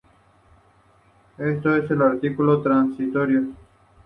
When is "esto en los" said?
1.37-2.11